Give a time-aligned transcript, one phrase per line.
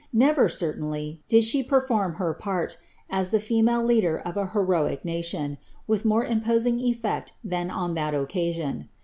[0.13, 2.75] Never, certainly, did she perform her part,
[3.07, 8.15] as the female leader of an heroic nation, with more imposing eSect tliaa on that
[8.15, 8.89] occasion.